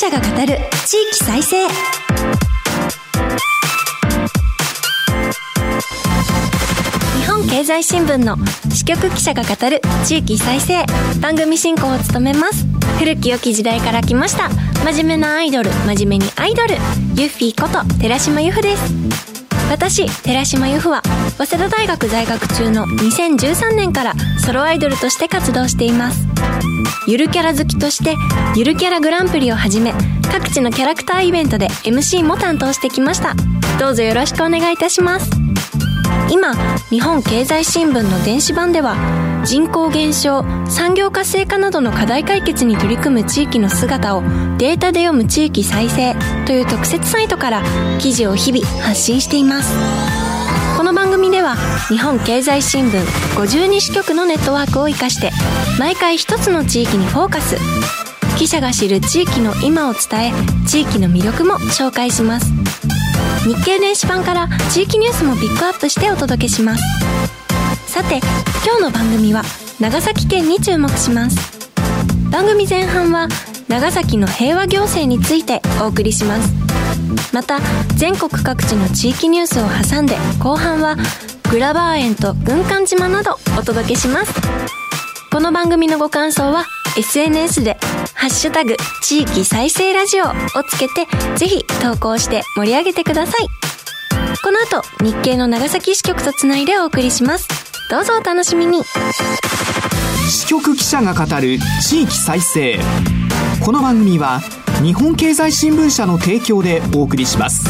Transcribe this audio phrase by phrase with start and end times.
[0.00, 1.68] 者が語る地域再生。
[7.18, 8.38] 日本経済新聞の
[8.70, 10.86] 支局記者が語る地域再生。
[11.20, 12.64] 番組進行を務めます。
[12.98, 14.48] 古き良き時代から来ました。
[14.86, 15.68] 真面目なアイドル。
[15.70, 16.76] 真面目にアイドル。
[17.16, 19.29] ユッフィーこと寺島由布です。
[19.70, 21.00] 私寺島由布は
[21.38, 26.26] 早稲田大学在学中の2013年からソロアイドルとして活動しています。
[27.06, 28.16] ゆるキャラ好きとして
[28.56, 29.94] ゆるキャラグランプリをはじめ
[30.32, 33.34] 各地のキャラクターイベントで MC も担当してきました。
[33.78, 35.30] どうぞよろしくお願いいたします。
[36.28, 36.52] 今
[36.90, 38.96] 日本経済新聞の電子版では
[39.44, 44.22] 人口減少産業活性化などの課題解決に取り組む地域の姿を
[44.58, 46.14] データで読む地域再生
[46.46, 47.62] という特設サイトから
[47.98, 49.74] 記事を日々発信しています。
[50.76, 51.56] この番組では
[51.88, 53.00] 日本経済新聞
[53.36, 55.30] 52支局のネットワークを生かして
[55.78, 57.56] 毎回一つの地域にフォーカス。
[58.38, 60.32] 記者が知る地域の今を伝え
[60.66, 62.52] 地域の魅力も紹介します。
[63.46, 67.09] 日経電子版から地域ニュースもピックアップしてお届けします。
[67.90, 68.20] さて
[68.64, 69.42] 今日の番組は
[69.80, 71.68] 長崎県に注目します。
[72.30, 73.26] 番組前半は
[73.66, 76.52] 長崎の平和行政についてお送りします。
[77.34, 77.58] また
[77.96, 80.96] 全国各地の地域ニュースを挟んで後半は
[81.50, 84.34] グラバー園と軍艦島などお届けします。
[85.32, 86.66] この番組のご感想は
[86.96, 87.76] SNS で
[88.14, 90.32] ハッシュタグ地域再生ラジオを
[90.62, 93.48] つけてぜひ投稿して盛り上げてください。
[94.44, 97.69] この後日経の長崎支局とつないでお送りします。
[97.90, 98.84] どうぞお楽しみに。
[100.30, 102.78] 支局記者が語る地域再生。
[103.64, 104.40] この番組は
[104.80, 107.68] 日本経済新聞社の提供でお送りします。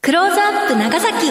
[0.00, 1.30] クローズアップ長崎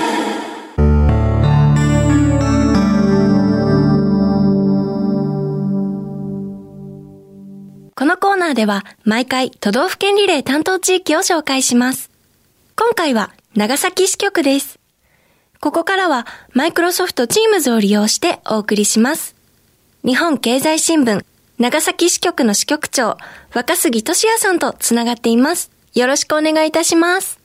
[8.51, 12.11] ナーでは毎回都道府県リレー担当地域を紹介します。
[12.75, 14.79] 今回は長崎支局です。
[15.61, 19.35] ここからはマイクロソフト Teams を利用してお送りします。
[20.03, 21.23] 日本経済新聞
[21.59, 23.17] 長崎支局の支局長
[23.53, 25.71] 若杉俊也さんとつながっています。
[25.93, 27.39] よろしくお願いいたします。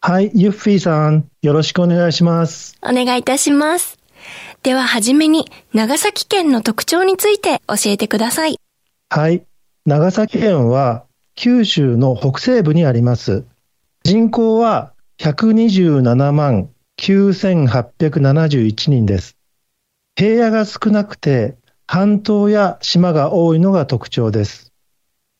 [0.00, 2.76] はい、ユッフィーさん、よろしくお願いします。
[2.82, 3.98] お願いいたします。
[4.62, 8.58] でははじめに長崎県の特徴について教えてください。
[9.10, 9.42] はい、
[9.88, 13.46] 長崎県は九州の北西部にあります。
[14.04, 16.68] 人口は127万
[17.00, 19.38] 9871人です。
[20.14, 21.56] 平野が少なくて
[21.86, 24.74] 半島や島が多いのが特徴です。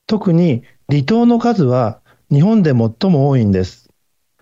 [0.07, 2.01] 特に離島の数は
[2.33, 3.91] 日本で最も多いんです。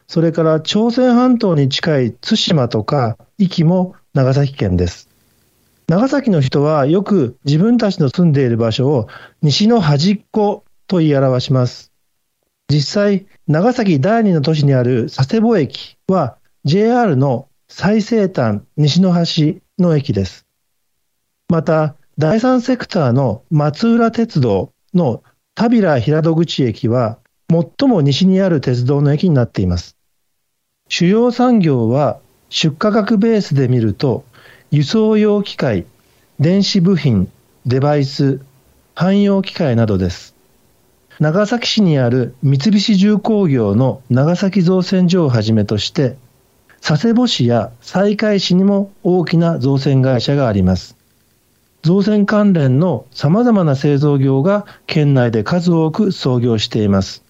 [0.07, 5.16] それから朝鮮半島に近い対馬とか壱岐も長崎県です。
[5.89, 9.09] 長崎の人はよく自分たちの住んでいる場所を
[9.41, 11.93] 西の端っこと言い表します。
[12.69, 20.47] 実際、長崎第二の都市にある佐世保駅は JR の最西端西の端の駅です。
[21.49, 25.23] また、第三セクターの松浦鉄道の
[25.55, 29.97] 田平平戸口駅は最も西にある鉄道の駅になっています。
[30.89, 34.25] 主要産業は出荷額ベースで見ると
[34.73, 35.87] 輸送用機械、
[36.41, 37.31] 電子部品、
[37.67, 38.41] デバイス、
[38.95, 40.35] 汎用機械などです。
[41.21, 46.17] 長崎市にある三菱重工業の長崎造船所をはじめとして、
[46.83, 50.97] 佐世保市や西海市にも大きな造船会社があります。
[51.83, 57.23] 造船関連の様々な製造業が県内で数多く創業しています。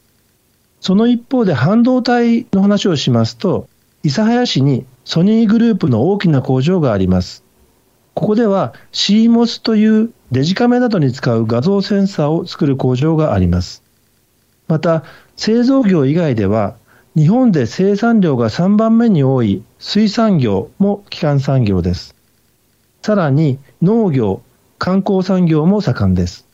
[0.81, 3.69] その一方で半導体の話をしますと、
[4.03, 7.45] 諫早市にソニーグループの大きな工場があります。
[8.15, 13.85] ここでは CMOS というデジカメなどに使う画像センサーを作る工場があります。
[14.67, 15.05] また、
[15.37, 16.75] 製造業以外では、
[17.17, 22.17] 日本で生産量が3番目に多い水産業も基幹産業です。
[23.01, 24.43] さらに農業、
[24.77, 26.49] 観光産業も盛んです。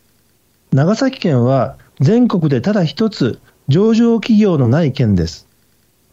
[0.72, 5.48] 長崎県は全国でただ一つ上場企業のない県です。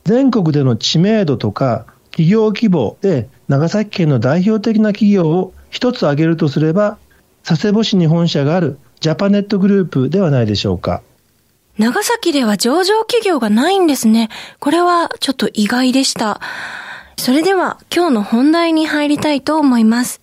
[0.06, 1.86] 全国での知名度とか
[2.20, 6.98] 企業規模で長崎県の代表的な企業を一つ挙げるとすれば、
[7.46, 11.02] 佐世保市に本社があるジャパネットグループではないでしょうか。
[11.78, 14.28] 長崎では上場企業がないんですね。
[14.60, 16.42] これはちょっと意外でした。
[17.16, 20.20] それでは今日の本題に入りたいと思います。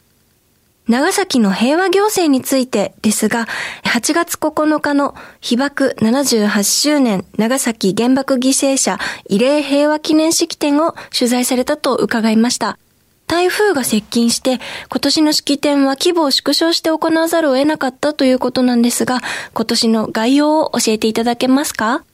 [0.88, 3.46] 長崎の平和行政についてですが、
[3.82, 8.98] 8月9日の被爆78周年長崎原爆犠牲者
[9.28, 12.78] 慰霊平和記念式典を取材されたと伺いました。
[13.26, 19.20] 台風が接近して、今年の式典は規模を縮小して行わざるを得なかったということなんですが、
[19.52, 22.04] 今年の概要を教えていただけますか？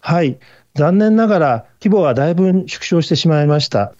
[0.00, 0.38] はい。
[0.74, 3.94] 残念ながら規模はだいぶ縮小してしまいました。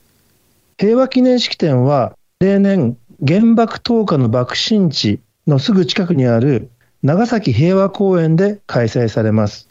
[0.76, 6.68] 平和記念式典は例年原爆投下の爆心地のすぐ近くにある
[7.02, 9.66] 長崎平和公園で開催されます。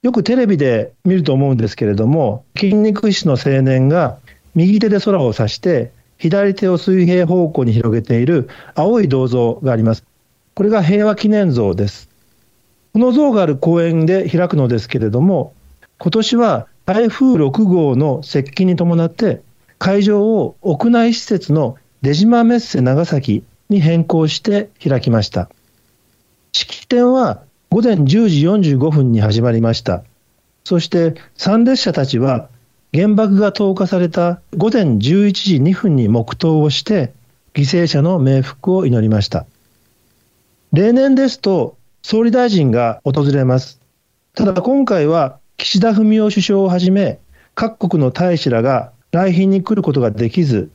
[0.00, 4.16] よくテレビで見ると思うんですけれども、筋肉質の青年が
[4.54, 10.04] 右手で空を指して、左手を水平方向に広げている青い銅像があります。
[10.54, 12.08] これが平和記念像です。
[12.94, 15.52] この像がある公園で開くのですけれども、
[15.98, 19.42] 今年は台風6号の接近に伴って、
[19.78, 25.48] 会場を屋内施設の出島メッセ長崎に変更して開きました。
[26.52, 30.02] 式典は午前10時45分に始まりました。
[30.64, 32.48] そして参列者たちは
[32.92, 34.98] 原爆が投下された午前11
[35.32, 37.12] 時2分に黙祷をして
[37.54, 39.46] 犠牲者の冥福を祈りました。
[40.72, 43.80] 例年ですと総理大臣が訪れます。
[44.34, 47.20] ただ今回は岸田文雄首相をはじめ
[47.54, 50.70] 各国の大使らが来賓に来ることができず、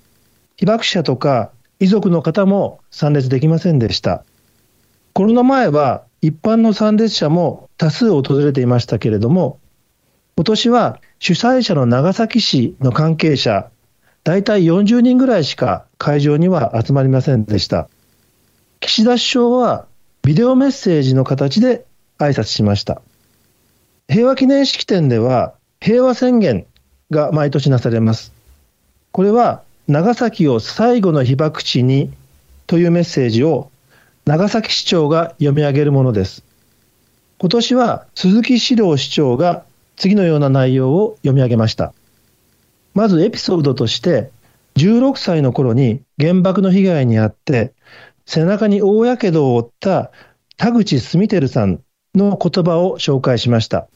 [0.58, 4.24] 被爆者とか遺族の方も参列できませんでした。
[5.14, 9.60] コロナ前は一般の参列者も多数訪れていましたけれども、
[10.36, 13.70] 今年は主催者の長崎市の関係者、
[14.24, 17.88] 大体40人ぐらいしか会場には集まりませんでした。
[18.80, 19.88] 岸田首相は
[20.24, 21.86] ビデオメッセージの形で
[22.18, 23.02] 挨拶しました。
[24.10, 26.66] 平和記念式典では平和宣言
[27.12, 28.34] が毎年なされます。
[29.12, 32.12] これは長崎を最後の被爆地に
[32.66, 33.72] というメッセージを
[34.26, 36.44] 長崎市長が読み上げるものです。
[37.40, 39.64] 今年は鈴木史郎市長が
[39.96, 41.94] 次のような内容を読み上げました。
[42.94, 44.32] まずエピソードとして、
[44.76, 47.74] 16歳の頃に原爆の被害に遭って、
[48.26, 50.12] 背中に大やけどを負った
[50.58, 51.80] 田口住輝さん
[52.14, 53.88] の言葉を紹介しました。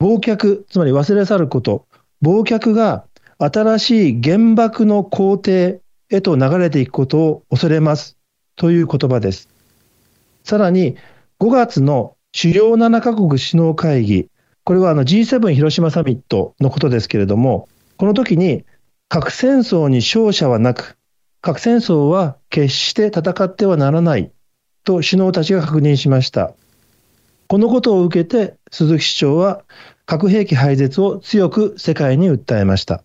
[0.00, 1.86] 忘却、つまり忘れ去ること、
[2.22, 3.04] 忘却が
[3.38, 5.80] 新しい原爆の工程
[6.10, 8.18] へと流れていくことを恐れます
[8.56, 9.48] という言葉です。
[10.42, 10.96] さらに、
[11.40, 14.28] 5月の主要7カ国首脳会議、
[14.64, 18.64] これはあの G7 広島サミットのことですけれども、この時に
[19.08, 20.98] 核戦争に勝者はなく、
[21.40, 24.32] 核戦争は決して戦ってはならない
[24.84, 26.54] と首脳たちが確認しました。
[27.46, 29.62] このことを受けて鈴木市長は
[30.06, 33.04] 核兵器廃絶を強く世界に訴えました。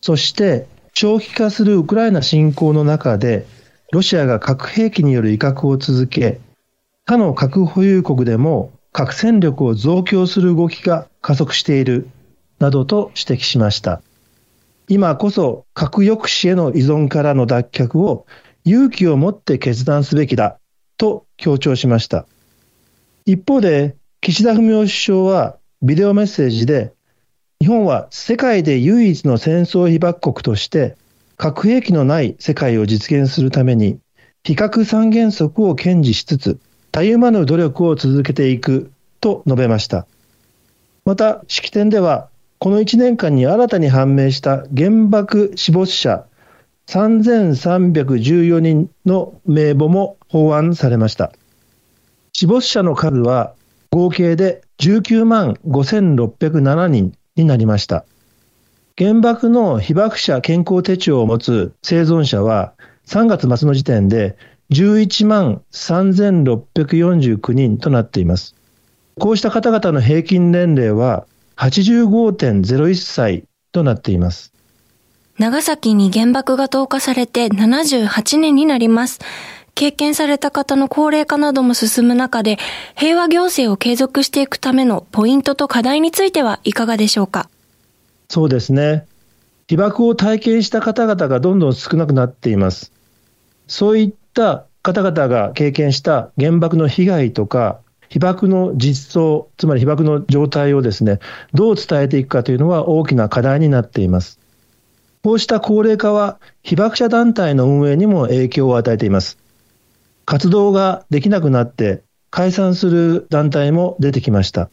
[0.00, 3.46] そして長期化するウクライナ侵攻の中で
[3.90, 6.40] ロシアが核兵器による威嚇を続け、
[7.06, 12.08] 他の核保有国でも核戦力を増強する動きが加速している、
[12.58, 14.02] などと指摘しました。
[14.88, 18.26] 今こそ核抑止への依存からの脱却を
[18.64, 20.58] 勇気を持って決断すべきだ
[20.96, 22.26] と強調しました。
[23.24, 26.92] 一方で、岸田文雄首相はビデオメッセージで、
[27.60, 30.96] 日本は世界で唯一の戦争被爆国として
[31.38, 34.00] 核兵器のない世界を実現するために、
[34.42, 36.58] 非核三原則を堅持しつつ、
[36.90, 38.90] たゆまぬ努力を続けていく
[39.20, 40.06] と述べました。
[41.04, 46.24] また、式典では、この1年間に新たに判明した原爆死没者
[46.88, 51.32] 3314人の名簿も法案されました。
[52.32, 53.54] 死没者の数は
[53.90, 58.04] 合計で19万5607人になりました。
[58.98, 62.74] 原爆の被爆者健康手帳を持つ生存者は
[63.06, 64.36] 3月末の時点で
[64.70, 68.54] 11万3649人となっています。
[69.18, 71.26] こうした方々の平均年齢は
[71.56, 74.52] 85.01歳となっています。
[75.38, 79.20] 長崎に原爆が投下されて78年になります。
[79.74, 82.58] 経験された方の高齢化なども進む中で、
[82.96, 87.48] 平和行政を継続していくためのポイントと課題についてはいかがでしょうか？
[88.28, 89.06] そうですね。
[89.68, 92.92] 被爆を体験した方々がどんどん少なくなっています。
[93.66, 101.18] そういった方々が経験した原爆の被害とか、被爆の実相、つまり被爆の状態をですね、
[101.52, 104.38] どう伝えていくかというのは大きな課題になっています。
[105.22, 109.36] こうした高齢化は被爆者団体の運営にも影響を与えています。
[110.28, 114.68] 活動ができなくなって解散する団体も出てきました。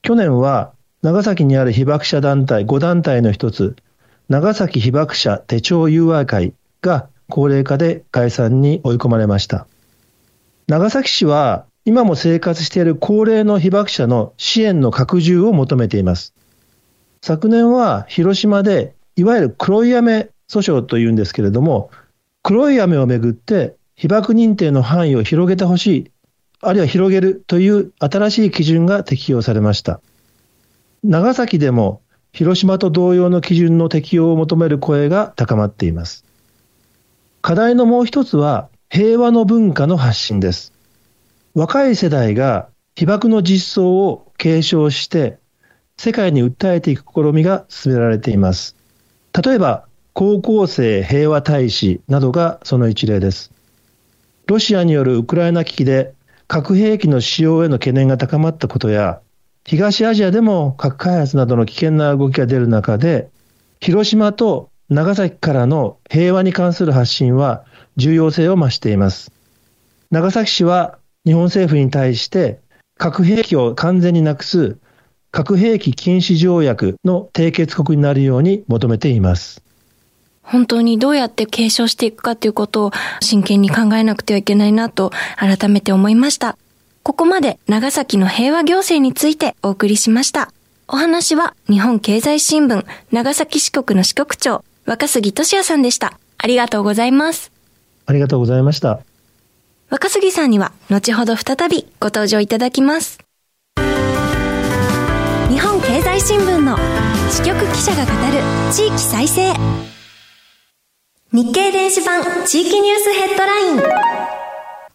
[0.00, 3.76] 去年は長崎にある被爆者団体5団体の一つ、
[4.30, 9.66] 長崎被爆者手帳友愛会が高齢化で解散に追い込まれました。
[10.68, 16.32] 長崎市は今も生活している高齢の被爆者の支援の拡充を求めています。
[17.20, 21.90] 昨年は広島でいわゆる黒い雨訴訟というんですけれども、
[22.42, 26.10] 黒い雨をめぐって被爆認定の範囲を広げてほしい、
[26.60, 30.00] あるいは広げるという新しい基準が適用されました。
[31.04, 36.24] 長崎でも広島と同様の基準の適用を求める声が高まっています。
[37.42, 40.72] 課題のもう一つは平和の文化の発信です。
[41.54, 45.38] 若い世代が被爆の実相を継承して
[45.96, 48.74] 世界に訴えていく試みが進められています。
[49.44, 53.52] 例えば、高校生平和大使などがその一例です。
[54.52, 56.12] ロシアによるウクライナ危機で
[56.46, 59.22] 核兵器の使用への懸念が高まったことや、
[59.64, 63.30] 東アジアでも核開発などの危険な動きが出る中で、
[63.80, 67.64] 広島と長崎からの平和に関する発信は
[67.96, 69.32] 重要性を増しています。
[70.10, 72.60] 長崎市は日本政府に対して
[72.98, 74.76] 核兵器を完全になくす
[75.30, 79.62] 核兵器禁止条約の締結国になるように求めています。
[80.42, 86.58] 本当にどうやって継承していくかということを真剣に考えなくてはいけないなと改めて思いました。
[87.02, 90.52] ここまで長崎の平和行政についてお送りしました。
[90.88, 96.18] お話は日本経済新聞長崎支局の支局長若杉俊也さんでした。
[96.38, 97.50] ありがとうございます。
[98.06, 99.00] ありがとうございました。
[99.90, 103.18] 若杉さんには後ほど再びご登場いただきます。
[105.48, 106.78] 日本経済新聞の
[107.30, 109.52] 支局記者が語る地域再生。
[111.34, 113.80] 日経電子版地域ニュースヘッドライン。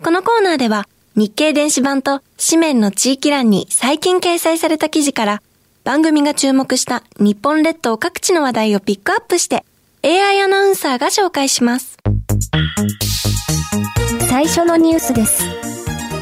[0.03, 5.41] このコーナーでは日経電子版と紙面の地域欄に最近掲載された記事から
[5.83, 9.65] 番組が注目した日本列島各地の話題をピックアップして
[10.03, 11.97] AI アナウンサーが紹介します。
[14.29, 15.43] 最初のニュースです。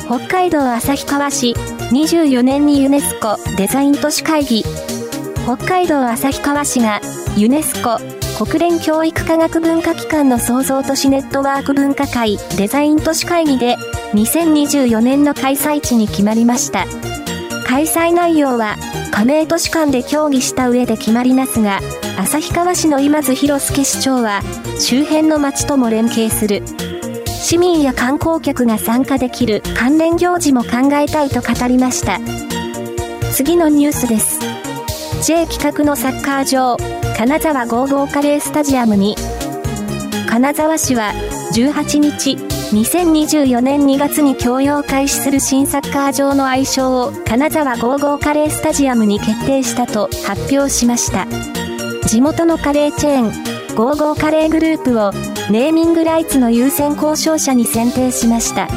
[0.05, 1.55] 北海道旭川市
[1.91, 4.63] 24年にユネスコデザイン都市会議
[5.43, 7.01] 北海道旭川市が
[7.35, 7.99] ユネスコ
[8.37, 13.77] 国連教育科学文化機関の創造都市ネットワーク文化会デザイン都市会議で
[14.13, 16.85] 2024年の開催地に決まりました。
[17.65, 18.75] 開催内容は
[19.11, 21.79] 加盟都市間で協議した上で決まりますが、
[22.17, 24.41] 旭川市の今津博介市長は
[24.79, 26.61] 周辺の町とも連携する。
[27.25, 32.19] 市民や観光客が参加できる関連行事も考えたいと語りました。
[33.31, 34.39] 次のニュースです。
[35.23, 36.77] J 企画のサッカー場、
[37.17, 39.15] 金沢ゴーゴーカレースタジアムに、
[40.27, 41.13] 金沢市は
[41.53, 42.35] 18日、
[42.75, 51.25] 2024年2月に供用開始する新サッカー場の愛称を金沢ゴーゴーカレースタジアムに決定したと発表しました。
[52.05, 55.11] 地元のカレーチェーン、ゴーゴーカレーグループを
[55.49, 58.67] ネーミングライツの優先交渉者に選定しました。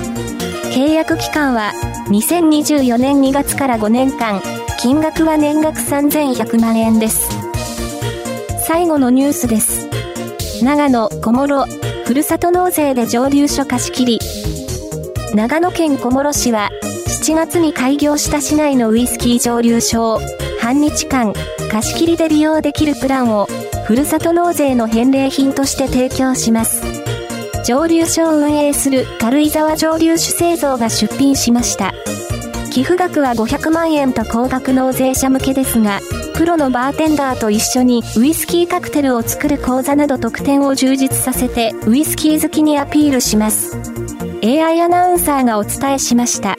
[0.70, 1.72] 契約期間は
[2.06, 4.40] 2024年2月から5年間、
[4.78, 7.37] 金額は年額3100万円です。
[8.68, 9.88] 最後のニュースです。
[10.62, 11.64] 長野、小諸、
[12.04, 14.18] ふるさと納税で蒸留所貸し切り。
[15.34, 16.68] 長野県小諸市は、
[17.24, 20.20] 7月に開業した市内のウイスキー蒸留所を、
[20.60, 21.32] 半日間、
[21.72, 23.48] 貸し切りで利用できるプランを、
[23.86, 26.82] ふるさと納税の返礼品として提供します。
[27.64, 31.94] 蒸留所を運営する軽井沢蒸留酒製造が出品しました。
[32.70, 36.00] 寄付額は500万円と高額納税者向けですが、
[36.38, 43.76] プロのバーテンダーと一緒にウイスキーカクテルを作る講座など特典を充実させてウイスキー好きにアピールします。
[44.44, 46.54] AI アナウンサーがお伝えしました。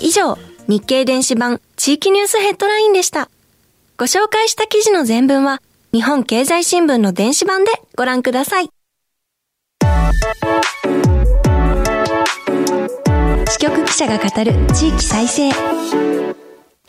[0.00, 0.38] 以上、
[0.68, 3.28] 日経電子版地域ニュースヘッドラインでした。
[3.98, 5.60] ご紹介した記事の全文は
[5.92, 8.70] 日本経済新聞の電子版でご覧ください。
[13.50, 15.50] 支局記者が語る地域再生。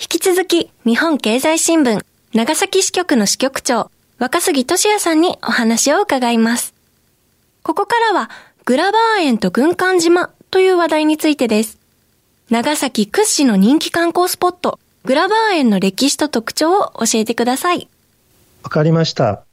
[0.03, 6.73] 引き続き、日本経済新聞、長崎支局の支局長、若杉俊也さんにお話を伺います。
[7.63, 8.29] ここからは、
[8.65, 11.79] グラバー園と軍艦島という話題についてです。
[12.49, 17.87] 長崎屈指の人気観光スポット、グラバー園の歴史と特徴を教えてください。
[18.61, 19.45] わかりました。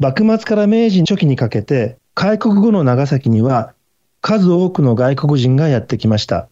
[0.00, 3.72] 幕末から明治初期にかけて、開国後の長崎には
[4.20, 6.48] 数多くの外国人がやってきました。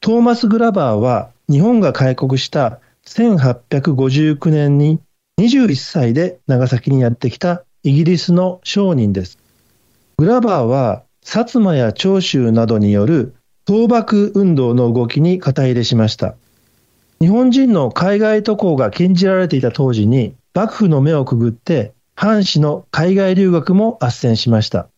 [0.00, 5.00] トーマス・グラバーは日本が開国した1859年に
[5.38, 9.38] 21歳で長崎にやってきたイギリスの商人です。
[10.18, 13.34] グラバーは薩摩や長州などによる
[13.68, 16.36] 倒幕運動の動きに肩入れしました。
[17.20, 24.88] 日本人の海外渡航が禁じられていた当時に幕府の目をくぐって藩士の海外留学も斡旋しました。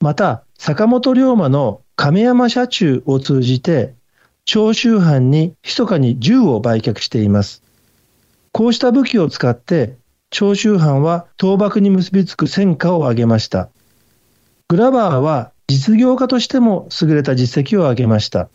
[0.00, 3.94] また、坂本龍馬の亀山社中を通じて、
[4.44, 7.62] 長州藩に密かに銃を売却しています。
[8.52, 9.96] こうした武器を使って、
[10.30, 13.68] 長州藩は倒幕に結びつく戦果を挙げました。
[14.68, 18.48] グラバーは実業家としても優れた実績を挙げました。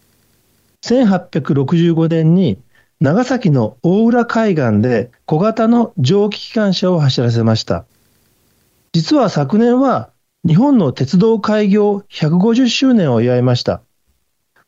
[0.83, 2.59] 1865年に
[2.99, 7.85] 長崎の大浦海岸で小型の蒸気機関車を走らせました。
[8.93, 10.09] 実は昨年は
[10.47, 13.81] 日本の鉄道開業150周年を祝いました。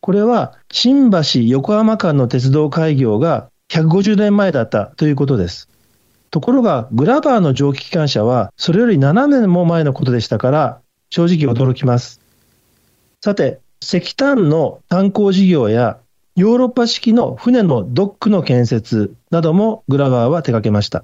[0.01, 5.70] これは新橋横浜間の鉄道開業が150年前だったということです。
[6.32, 12.22] ところが、グラバーの蒸気機関車はそれより7年も前のことでしたから、正直驚きます。
[13.22, 15.98] さて、石炭の炭鉱事業や
[16.36, 21.03] ヨーロッパ式の船のドックの建設などもグラバーは手掛けました。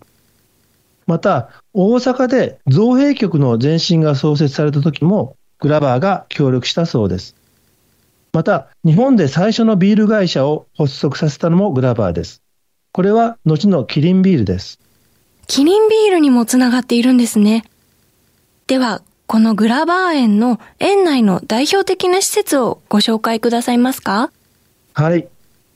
[1.07, 7.35] また、大阪で造幣局の前身が創設された時も、グラバーが協力したそうです。
[8.35, 12.41] また、日本で最初のビール会社を発足させたのもグラバーです。
[12.91, 14.77] これは後のキリンビールです。
[15.47, 17.63] キリンビールにもつながっているんですね。
[18.67, 24.33] では、このグラバー園の園内の代表的な施設をご紹介くださいますか？
[24.95, 25.29] はい。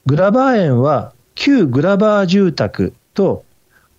[0.05, 3.45] グラバー園は旧グラバー住宅と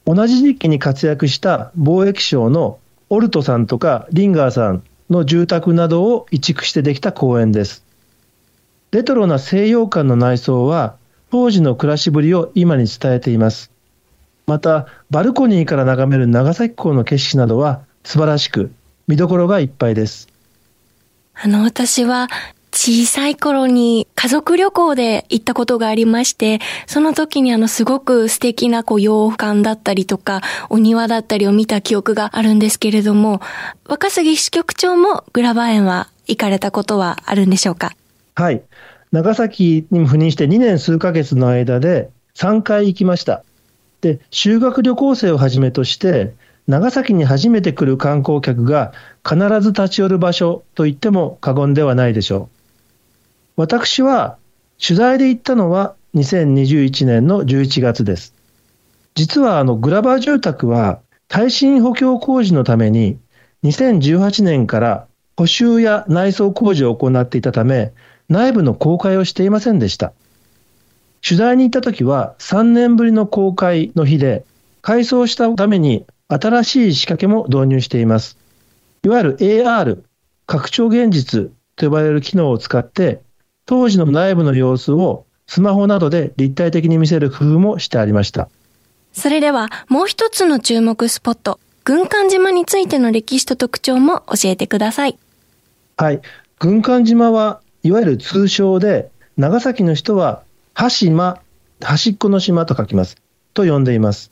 [0.05, 7.87] 同じ時期に活躍した貿易商のオルトさんとかリンガーさんの住宅などを移築してできた公園です。
[8.93, 10.97] レトロな西洋館の内装は
[11.31, 13.71] 当時の暮らしぶりを今に伝えています。
[14.47, 18.73] また、バルコニーから眺める長崎港の景色などは素晴らしく、
[19.07, 20.27] 見どころがいっぱいです。
[21.35, 22.29] あの、私は
[22.73, 33.41] 小さい頃に家族旅行で行ったことがありまして、その時にあのすごく素敵なこう洋館だったりとか、お庭だったりを見た記憶があるんですけれども、
[33.87, 37.93] 若杉支局長もグラバー園は行かれたことはあるんでしょうか？
[38.41, 38.63] はい。
[39.13, 43.45] 長崎に赴任して2年数ヶ月の間で3回行きました。
[44.01, 46.33] で、修学旅行生をはじめとして、
[46.67, 48.95] 長崎に初めて来る観光客が
[49.29, 52.49] 必ず立ち寄る場所と言っても過言ではないでしょ
[53.57, 53.61] う。
[53.61, 54.39] 私は
[54.83, 58.33] 取材で行ったのは2021年の11月です。
[59.17, 63.19] 実はあのグラバー住宅は耐震補強工事のために
[63.65, 67.93] 2018年から補修や内装工事を行っていたため
[68.31, 70.13] 内部の公開をしていませんでした。
[71.23, 74.47] 取材に行った時は3年ぶりの公開の日で
[74.81, 78.39] 改装したために新しい仕掛けも導入しています。
[79.05, 80.03] いわゆる AR、
[80.47, 83.21] 拡張現実と呼ばれる機能を使って
[83.67, 88.49] 当時の内部の様子をスマホなどで立体的に見せる工夫もしてありました。
[89.13, 95.19] それではもう一つの注目スポット、軍艦島についての歴史と特徴も教えてください。
[95.97, 96.21] はい。
[96.61, 100.43] 軍艦島はいわゆる通称で、長崎の人は、
[100.75, 101.41] 端島、
[101.83, 103.17] 端っこの島と書きます。
[103.55, 104.31] と呼んでいます。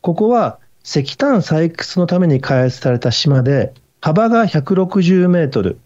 [0.00, 5.78] ここは石炭採掘のために開発された島で、幅が160メートル、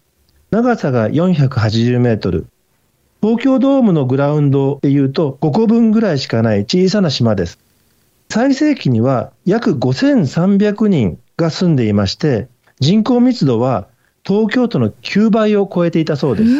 [0.50, 2.46] 長さが480メートル、
[3.20, 7.58] 東京ドームのグラウンドでいうと5個分ぐらいしかない小さな島です。
[8.30, 12.48] 最盛期には約5300人が住んでいまして、
[12.80, 13.88] 人口密度は
[14.26, 16.50] 東京都の9倍を超えていたそうです。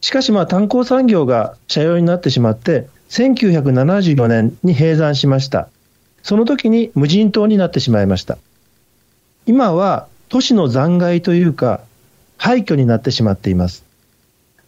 [0.00, 5.68] しかしまあ炭鉱産業が社用になってしまって、1974年に閉山しました。
[6.22, 8.38] その時に無人島になってしまいました。
[9.44, 11.80] 今は都市の残骸というか
[12.38, 13.84] 廃墟になってしまっています。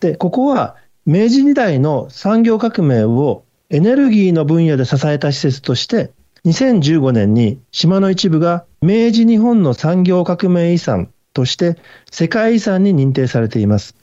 [0.01, 0.77] で、ここは
[1.07, 6.11] 明治時代の産業革命をエネルギーの分野で支えた施設として、
[6.45, 11.77] 2015年に島の一部が明治日本の産業革命遺産として
[12.11, 13.95] 世界遺産に認定されています。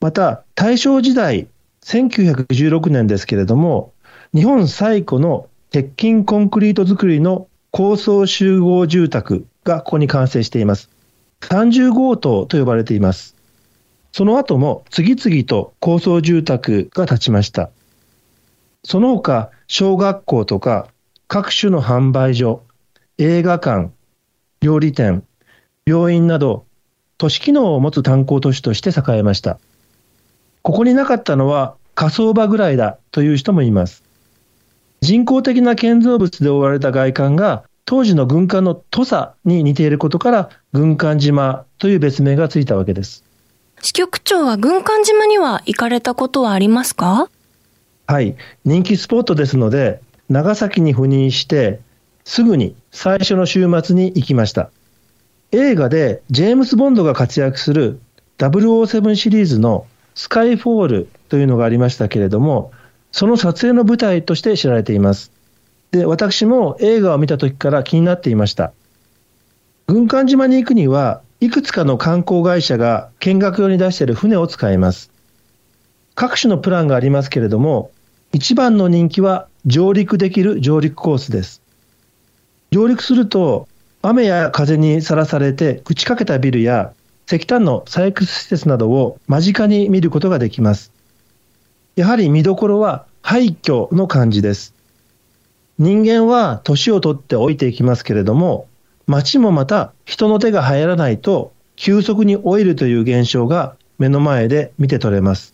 [0.00, 1.48] また、大正時代、
[1.82, 3.92] 1916年ですけれども、
[4.34, 10.90] 日本最古の鉄筋コンクリート造りの高層集合住宅がここに完成しています。
[11.40, 13.36] 30号棟と呼ばれています。
[14.12, 17.70] その後も次々と高層住宅が建ちました。
[18.82, 20.88] その他、小学校とか
[21.28, 22.62] 各種の販売所、
[23.18, 23.90] 映画館、
[24.60, 25.24] 料理店、
[25.88, 26.66] 病院など、
[27.16, 29.60] 都市機能を持つ炭鉱都市として栄えました。
[30.62, 34.02] ここになかったのは火葬場ぐらいだという人もいます。
[35.00, 43.22] 人工的な建造物で覆われた外観が当時の軍艦の土佐に似ていることから軍艦島という別名がついたわけです。
[43.80, 47.28] 支局長は軍艦島には行かれたことはありますか？
[48.08, 48.34] はい。
[48.64, 51.78] 人気スポットですので、長崎に赴任して、
[52.24, 54.70] すぐに最初の週末に行きました。
[55.52, 58.00] 映画でジェームス・ボンドが活躍する
[58.38, 62.72] 007シリーズのスカイフォールというのがありましたけれども、
[63.12, 65.32] その撮影の舞台として知られています。
[65.90, 68.72] で、私も映画を見た時から気になっていました。
[69.86, 75.10] 軍艦島に行くには、いくつかの観光会社が見学用に出している船を使います。
[76.14, 77.90] 各種のプランがありますけれども、
[78.32, 81.62] 一番の人気は上陸できる上陸コースです。
[82.70, 83.68] 上陸すると、
[84.08, 86.92] 雨や風にさらされて朽ちかけたビルや
[87.26, 90.92] 石炭の採掘施設などを間近に見ることができます。
[91.96, 94.74] やはり見どころは廃墟の感じです。
[95.80, 98.68] 人間は年を取って老いていきますけれども、
[99.08, 105.52] 街もまた人の手が入らないと急速に老いるという現象が目の前で見て取れます。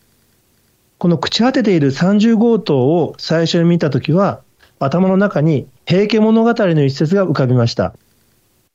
[0.98, 4.42] この朽ち果てている30号棟を最初に見たときは、
[4.78, 7.94] 頭の中に平家物語の一節が浮かびました。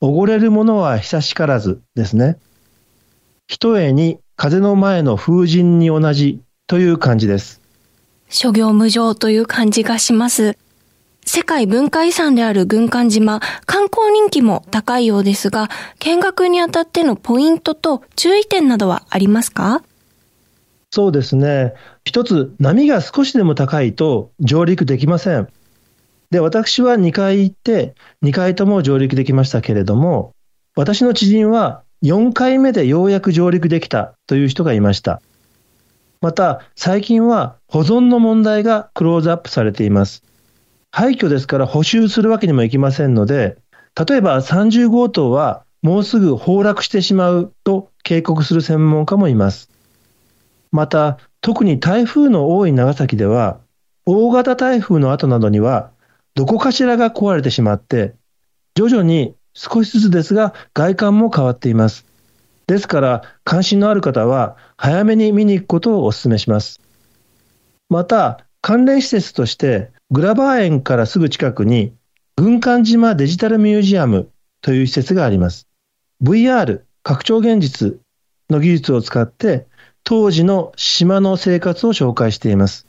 [0.00, 2.38] おごれる者は久しからずですね。
[3.48, 7.60] ひとえに風の前の風神に同じという感じです。
[8.28, 10.56] 諸行無常という感じがします。
[11.24, 19.82] 世界文化遺産である軍艦島、観光人気も高いようですが、見学にあたってのポイントと注意点などはありますか？
[20.90, 21.74] そうですね。
[22.04, 25.48] 一つ、波が少しでも高いと上陸できません。
[26.30, 30.32] で、私は2回行って、2回とも上陸できましたけれども、
[30.76, 35.22] 私の知人は4回目でようやく上陸できたという人がいました。
[36.20, 40.22] また、最近は保存の問題がクローズアップされています。
[40.90, 43.56] 廃墟ですから補修するわけにもいきませんので、
[44.08, 49.70] 例えば30号棟はもうすぐ崩落してしまうと警告する専門家もいます。
[50.72, 53.60] また、特に台風の多い長崎では、
[54.04, 55.90] 大型台風の後などには、
[56.38, 58.14] どこかしらが壊れてしまって、
[58.76, 62.06] 徐々に少しずつですが外観も変わっています。
[62.68, 66.80] ですから、関心のある方は早めに見に行くことをお勧めします。
[67.88, 71.92] また、関連施設として、グラバー園からすぐ近くに、
[72.36, 75.66] 軍艦島デジタルミュージアムという施設があります。
[76.22, 77.98] VR、拡張現実
[78.48, 79.66] の技術を使って、
[80.04, 82.86] 当時の島の生活を紹介しています。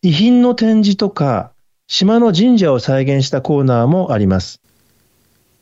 [0.00, 1.52] 遺品の展示とか、
[1.86, 4.60] 島の神社を再現したコーナーもあります。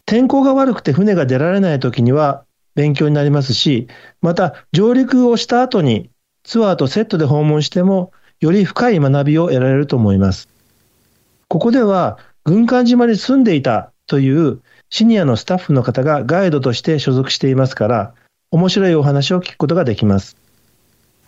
[0.06, 3.88] 天候が悪くて船が出られない時には勉強になりますし、
[4.20, 6.10] また上陸をした後に
[6.44, 10.48] ツアーとセットで訪問しても、より深い学びを得られると思います。
[11.48, 18.14] ここでは軍艦島に住んでいたというシニアのスタッフの方がガイドとして所属していますから、
[18.50, 20.36] 面白いお話を聞くことができます。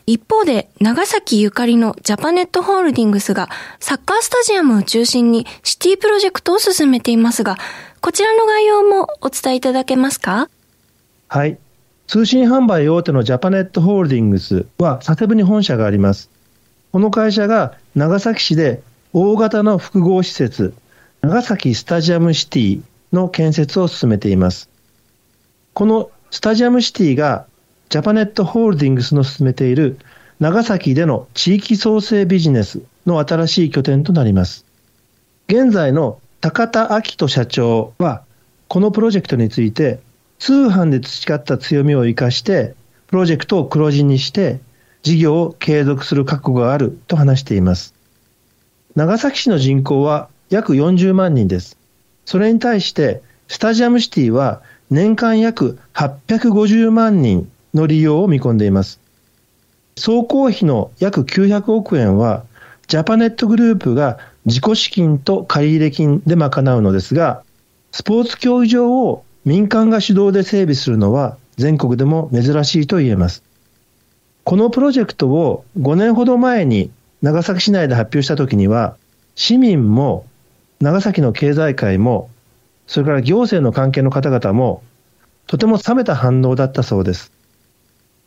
[0.07, 7.57] 一方で、長崎ゆかりのジャパネットホールディングスがサッカースタジアムを中心にシティプロジェクトを進めていますが、
[8.01, 10.49] こちらの概要もお伝えいただけますか？
[11.29, 11.59] はい。
[12.09, 16.31] 通信販売大手のジャパネットホールディングスは佐世保に本社があります。
[16.91, 20.75] この会社が長崎市で大型の複合施設、
[21.21, 22.81] 長崎スタジアムシティ
[23.13, 24.69] の建設を進めています。
[25.75, 27.47] このスタジアムシティが
[27.93, 29.99] ジャパネットホールディングスの進めている
[30.41, 34.65] 長崎での地域創生ビジネスの新しい拠点となります。
[35.47, 38.23] 現在の高田明人社長は、
[38.69, 40.01] このプロジェクトについて、
[40.39, 42.75] 通販で培った強みを生かして、
[43.09, 44.59] プロジェクトを黒字にして、
[45.03, 47.93] 事業を継続する覚悟があると話しています。
[48.97, 51.77] 長崎市の人口は約40万人です。
[52.25, 59.01] それに対して、スタジアムシティは年間約850万人の利用を見込んでいます。
[59.97, 62.45] 総工費の約900億円は、
[62.89, 67.43] ジャパネットグループが自己資金と借入金で賄うのですが、
[67.93, 73.43] スポーツ競技場を民間が主導で整備するのは全国でも珍しいと言えます。
[74.45, 78.97] このプロジェクトを5年ほど前に長崎市内で発表したときには、
[79.35, 80.27] 市民も
[80.81, 82.29] 長崎の経済界も、
[82.89, 84.83] それから行政の関係の方々も、
[85.47, 87.33] とても冷めた反応だったそうです。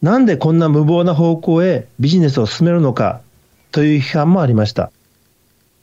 [0.05, 3.21] なんでこんな無謀な方向へビジネスを進めるのか
[3.71, 4.91] という批判もありました。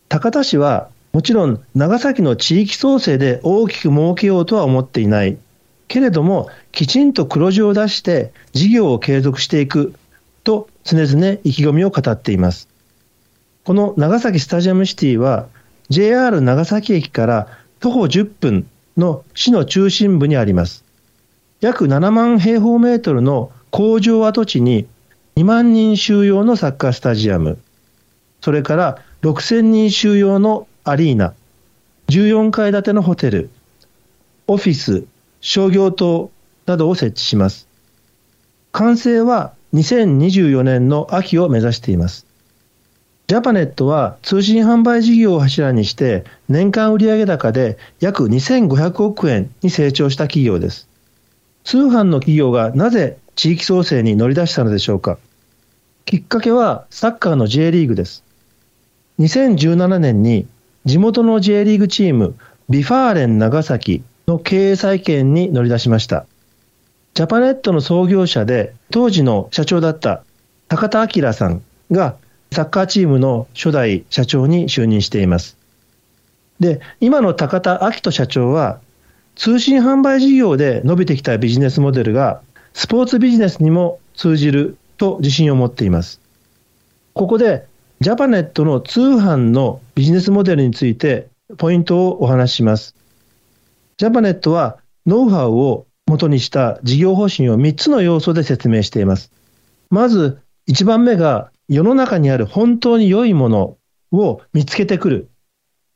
[0.09, 5.39] 高田市はもちろん長崎の地域創生で大きく儲けようとは思っていない。
[5.89, 9.93] けれども、きちんと黒字を出して事業を継続していく
[10.45, 12.69] と常々意気込みを語っています。
[13.65, 15.49] この長崎スタジアムシティは
[15.89, 17.49] JR 長崎駅から
[17.81, 20.85] 徒歩10分の市の中心部にあります。
[21.61, 24.87] 約7万平方メートルの工場跡地に
[25.37, 27.59] 2万人収容のサッカースタジアム、
[28.43, 31.33] それから6000人収容のアリーナ、
[32.09, 33.49] 14階建てのホテル、
[34.47, 35.05] オフィス、
[35.41, 36.31] 商業棟
[36.67, 37.67] などを設置します。
[38.73, 42.27] 完成は2024年の秋を目指しています。
[43.27, 50.89] ジャパネットは通信販売事業を柱にして年間売上高で約2500億円に成長した企業です。
[51.65, 55.19] 通販の企業がなぜ地域創生に乗り出したのでしょうか
[56.05, 58.25] きっかけはサッカーの J リーグです。
[59.19, 60.47] 2017年に
[60.85, 62.37] 地元の J リーグチーム
[62.69, 66.27] V・ファーレン長崎の経営再建に乗り出しました。
[67.15, 70.25] ジャパネットの創業者で当時の社長だった
[70.69, 72.17] 高田明さんが
[72.53, 75.57] サッカーチームの初代社長に就任しています。
[76.61, 78.79] で、今の高田明人社長は、
[79.35, 82.43] 通信販売事業で伸びてきたビジネスモデルが、
[82.75, 86.21] スポーツビジネスにも通じると自信を持っています。
[87.13, 87.67] ここで、
[88.01, 92.95] ジャパネットの通販のビジネスモデルについて、ポイントをお話しします。
[93.97, 99.31] ジャパネットは、ノウハウを元にした事業方針を3つの要素で説明しています。
[99.91, 103.77] まず、1番目が世の中にある本当に良いもの
[104.13, 105.31] を見つけてくる。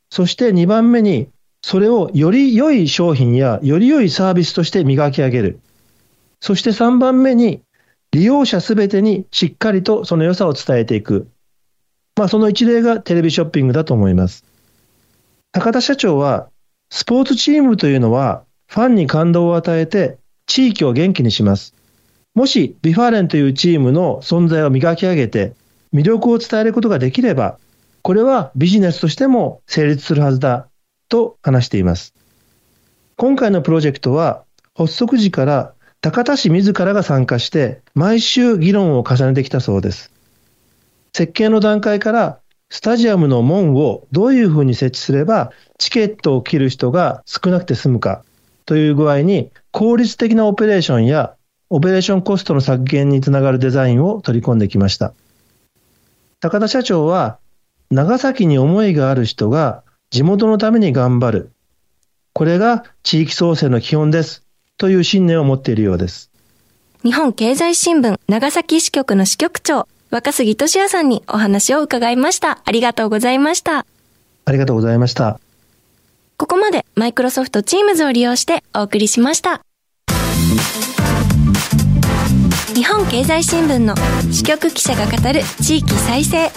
[0.09, 1.29] そして2番目に、
[1.61, 5.59] それをより良い商品やより良いサービスとして磨き上げる。
[6.39, 7.61] そして3番目に、
[8.11, 11.29] 利用者すべてにしっかりとその良さを伝えていく。
[12.15, 14.45] まあ、その一例がテレビショッピングだと思います。
[15.51, 16.49] 高田社長は、
[16.89, 21.73] スポーツチームというのは、ファンに感動を与えて、地域を元気にします。
[22.33, 25.53] もし、 V・ファーレンというチームの存在を磨き上げて、
[25.93, 27.59] 魅力を伝えることができれば、
[28.01, 30.69] これはビジネスとしても成立するはずだ
[31.09, 32.13] と話しています。
[33.15, 34.43] 今回のプロジェクトは
[34.75, 40.11] 発足時から高田氏自らが参加して毎週議論を重ねてきたそうです。
[41.13, 48.23] 設計の段階からスタジアムの門をどういうふうに設置すればチケットを切る人が少なくて済むか
[48.65, 51.35] という具合に効率的なオペレーションや
[51.69, 55.13] オペレーションコストの削減につながるデザインを取り込んできました。
[56.39, 57.39] 高田社長は、
[57.89, 61.51] 長崎に思いがある人が地元のために頑張る。
[62.33, 64.46] これが地域創生の基本です。
[64.77, 66.29] という信念を持っているようです。
[67.03, 72.59] 日本経済新聞長崎支局の支局長、若杉俊也さんにお話を伺いました。
[72.63, 73.85] ありがとうございました。
[74.45, 75.39] ありがとうございました。
[76.37, 79.61] ここまでマイクロソフトチームズを利用してお送りしました。
[82.73, 83.95] 日本経済新聞の
[84.31, 86.51] 支局記者が語る地域再生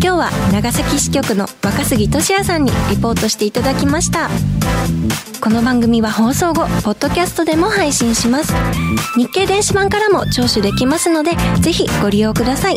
[0.00, 4.28] 今日は長崎支局の若杉俊也さんにリポートしていただきました。
[5.40, 8.52] この番組は放送後ポッドキャストでも配信します。
[9.16, 12.76] 日経電子版からも聴取できますのでぜひご利用ください。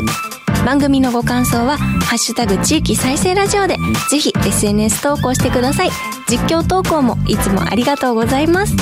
[0.65, 3.77] 番組のご感想は「ハッシュタグ地域再生ラジオ」で
[4.10, 5.91] ぜひ SNS 投稿してください。
[6.27, 8.75] 実況投稿もいつもありがとうございます。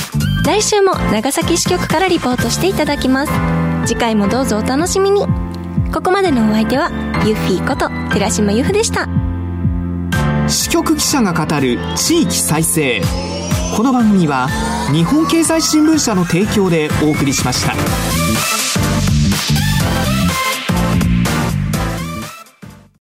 [0.46, 3.32] 来週も長崎支局からリポートしていただきます。
[3.86, 5.49] 次回もどうぞお楽しみに。
[5.92, 6.92] ここまでのお相手は
[7.26, 9.08] ユッフィーこと寺島由布でした
[10.48, 13.02] 支局記者が語る地域再生
[13.76, 14.50] この番組は
[14.94, 18.29] 日本経済新聞社の提供でお送りしました。